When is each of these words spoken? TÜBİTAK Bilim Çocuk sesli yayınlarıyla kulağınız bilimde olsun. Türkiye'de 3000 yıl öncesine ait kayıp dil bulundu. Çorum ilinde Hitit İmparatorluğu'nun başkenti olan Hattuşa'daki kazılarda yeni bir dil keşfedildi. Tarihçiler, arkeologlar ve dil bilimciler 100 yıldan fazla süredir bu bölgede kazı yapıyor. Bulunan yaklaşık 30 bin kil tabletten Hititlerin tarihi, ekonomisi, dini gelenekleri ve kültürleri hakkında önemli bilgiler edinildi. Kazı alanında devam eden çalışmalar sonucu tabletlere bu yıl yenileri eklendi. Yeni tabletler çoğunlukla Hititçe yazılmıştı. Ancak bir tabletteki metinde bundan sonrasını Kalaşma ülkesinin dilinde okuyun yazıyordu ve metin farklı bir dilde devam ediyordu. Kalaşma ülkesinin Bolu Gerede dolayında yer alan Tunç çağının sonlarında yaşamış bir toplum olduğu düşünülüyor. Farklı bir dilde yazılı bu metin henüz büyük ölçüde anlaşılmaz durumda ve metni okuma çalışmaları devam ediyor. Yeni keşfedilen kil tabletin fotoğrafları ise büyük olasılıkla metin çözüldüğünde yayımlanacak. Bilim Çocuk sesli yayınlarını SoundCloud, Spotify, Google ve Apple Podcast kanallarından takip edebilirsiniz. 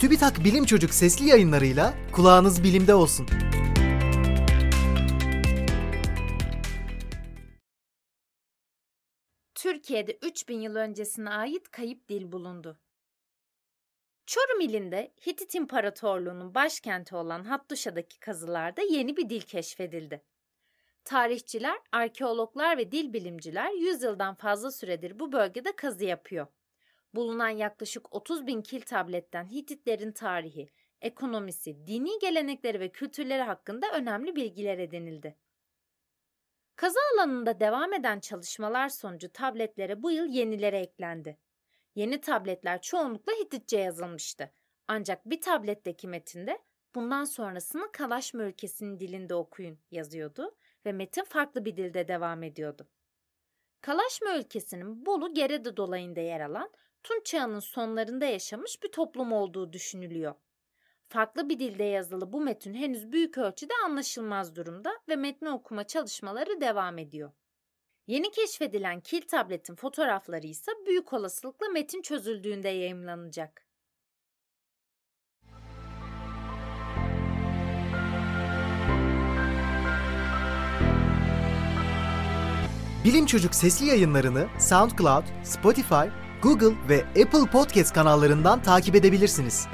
TÜBİTAK 0.00 0.44
Bilim 0.44 0.64
Çocuk 0.64 0.94
sesli 0.94 1.28
yayınlarıyla 1.28 1.94
kulağınız 2.12 2.64
bilimde 2.64 2.94
olsun. 2.94 3.26
Türkiye'de 9.54 10.18
3000 10.22 10.60
yıl 10.60 10.76
öncesine 10.76 11.30
ait 11.30 11.70
kayıp 11.70 12.08
dil 12.08 12.32
bulundu. 12.32 12.80
Çorum 14.26 14.60
ilinde 14.60 15.14
Hitit 15.26 15.54
İmparatorluğu'nun 15.54 16.54
başkenti 16.54 17.16
olan 17.16 17.44
Hattuşa'daki 17.44 18.20
kazılarda 18.20 18.82
yeni 18.82 19.16
bir 19.16 19.28
dil 19.28 19.40
keşfedildi. 19.40 20.22
Tarihçiler, 21.04 21.78
arkeologlar 21.92 22.78
ve 22.78 22.92
dil 22.92 23.12
bilimciler 23.12 23.70
100 23.70 24.02
yıldan 24.02 24.34
fazla 24.34 24.70
süredir 24.70 25.18
bu 25.18 25.32
bölgede 25.32 25.76
kazı 25.76 26.04
yapıyor. 26.04 26.46
Bulunan 27.14 27.48
yaklaşık 27.48 28.14
30 28.14 28.46
bin 28.46 28.62
kil 28.62 28.80
tabletten 28.80 29.44
Hititlerin 29.44 30.12
tarihi, 30.12 30.70
ekonomisi, 31.00 31.86
dini 31.86 32.18
gelenekleri 32.18 32.80
ve 32.80 32.88
kültürleri 32.88 33.42
hakkında 33.42 33.86
önemli 33.92 34.36
bilgiler 34.36 34.78
edinildi. 34.78 35.36
Kazı 36.76 36.98
alanında 37.14 37.60
devam 37.60 37.92
eden 37.92 38.20
çalışmalar 38.20 38.88
sonucu 38.88 39.32
tabletlere 39.32 40.02
bu 40.02 40.10
yıl 40.10 40.26
yenileri 40.26 40.76
eklendi. 40.76 41.38
Yeni 41.94 42.20
tabletler 42.20 42.82
çoğunlukla 42.82 43.32
Hititçe 43.32 43.78
yazılmıştı. 43.78 44.52
Ancak 44.88 45.30
bir 45.30 45.40
tabletteki 45.40 46.08
metinde 46.08 46.58
bundan 46.94 47.24
sonrasını 47.24 47.92
Kalaşma 47.92 48.42
ülkesinin 48.42 49.00
dilinde 49.00 49.34
okuyun 49.34 49.78
yazıyordu 49.90 50.56
ve 50.86 50.92
metin 50.92 51.24
farklı 51.24 51.64
bir 51.64 51.76
dilde 51.76 52.08
devam 52.08 52.42
ediyordu. 52.42 52.88
Kalaşma 53.80 54.36
ülkesinin 54.38 55.06
Bolu 55.06 55.34
Gerede 55.34 55.76
dolayında 55.76 56.20
yer 56.20 56.40
alan 56.40 56.70
Tunç 57.02 57.26
çağının 57.26 57.60
sonlarında 57.60 58.24
yaşamış 58.24 58.82
bir 58.82 58.92
toplum 58.92 59.32
olduğu 59.32 59.72
düşünülüyor. 59.72 60.34
Farklı 61.08 61.48
bir 61.48 61.58
dilde 61.58 61.84
yazılı 61.84 62.32
bu 62.32 62.40
metin 62.40 62.74
henüz 62.74 63.12
büyük 63.12 63.38
ölçüde 63.38 63.72
anlaşılmaz 63.84 64.56
durumda 64.56 64.92
ve 65.08 65.16
metni 65.16 65.50
okuma 65.50 65.84
çalışmaları 65.84 66.60
devam 66.60 66.98
ediyor. 66.98 67.32
Yeni 68.06 68.30
keşfedilen 68.30 69.00
kil 69.00 69.22
tabletin 69.22 69.74
fotoğrafları 69.74 70.46
ise 70.46 70.72
büyük 70.86 71.12
olasılıkla 71.12 71.68
metin 71.68 72.02
çözüldüğünde 72.02 72.68
yayımlanacak. 72.68 73.66
Bilim 83.04 83.26
Çocuk 83.26 83.54
sesli 83.54 83.86
yayınlarını 83.86 84.48
SoundCloud, 84.58 85.24
Spotify, 85.44 86.04
Google 86.42 86.74
ve 86.88 87.04
Apple 87.22 87.50
Podcast 87.52 87.92
kanallarından 87.94 88.62
takip 88.62 88.94
edebilirsiniz. 88.94 89.66